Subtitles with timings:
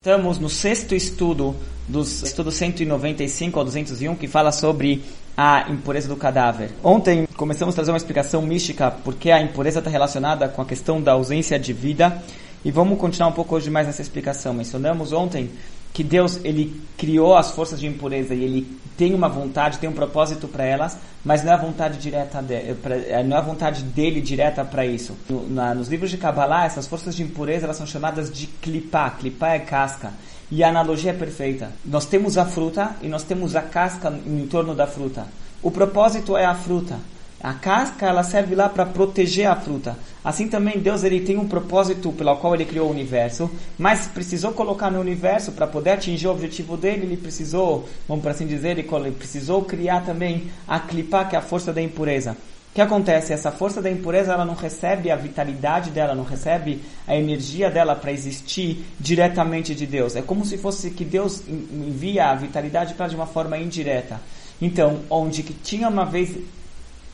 [0.00, 1.56] Estamos no sexto estudo
[1.88, 5.02] dos estudo 195 ao 201 que fala sobre
[5.36, 6.70] a impureza do cadáver.
[6.84, 11.02] Ontem começamos a trazer uma explicação mística porque a impureza está relacionada com a questão
[11.02, 12.22] da ausência de vida
[12.64, 14.52] e vamos continuar um pouco hoje mais nessa explicação.
[14.52, 15.50] Mencionamos ontem
[15.92, 19.92] que Deus ele criou as forças de impureza e ele tem uma vontade, tem um
[19.92, 24.20] propósito para elas, mas não é a vontade direta é, não é a vontade dele
[24.20, 25.16] direta para isso.
[25.28, 29.10] No, na, nos livros de Kabbalah, essas forças de impureza elas são chamadas de clipá.
[29.10, 30.12] Clipá é casca.
[30.50, 31.70] E a analogia é perfeita.
[31.84, 35.26] Nós temos a fruta e nós temos a casca em torno da fruta.
[35.62, 36.98] O propósito é a fruta.
[37.40, 39.96] A casca ela serve lá para proteger a fruta.
[40.24, 43.48] Assim também Deus ele tem um propósito pelo qual ele criou o universo,
[43.78, 48.32] mas precisou colocar no universo para poder atingir o objetivo dele, ele precisou, vamos por
[48.32, 52.36] assim dizer, ele precisou criar também a clipá, que é a força da impureza.
[52.72, 53.32] O que acontece?
[53.32, 57.94] Essa força da impureza ela não recebe a vitalidade dela, não recebe a energia dela
[57.94, 60.16] para existir diretamente de Deus.
[60.16, 64.20] É como se fosse que Deus envia a vitalidade para de uma forma indireta.
[64.60, 66.36] Então, onde que tinha uma vez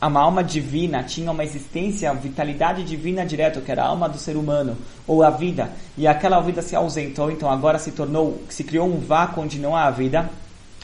[0.06, 4.18] uma alma divina tinha uma existência, uma vitalidade divina direto, que era a alma do
[4.18, 8.64] ser humano, ou a vida, e aquela vida se ausentou, então agora se tornou, se
[8.64, 10.28] criou um vácuo onde não há vida,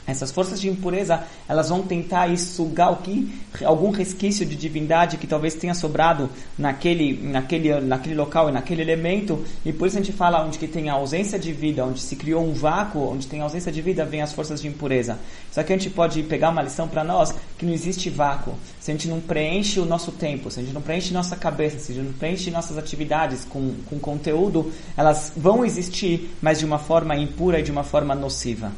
[0.07, 3.33] essas forças de impureza, elas vão tentar sugar o que
[3.65, 9.45] algum resquício de divindade que talvez tenha sobrado naquele, naquele, naquele local e naquele elemento,
[9.65, 12.17] e por isso a gente fala onde que tem a ausência de vida, onde se
[12.17, 15.19] criou um vácuo, onde tem ausência de vida, vem as forças de impureza.
[15.51, 18.55] Só que a gente pode pegar uma lição para nós que não existe vácuo.
[18.81, 21.79] Se a gente não preenche o nosso tempo, se a gente não preenche nossa cabeça,
[21.79, 26.65] se a gente não preenche nossas atividades com, com conteúdo, elas vão existir, mas de
[26.65, 28.73] uma forma impura e de uma forma nociva.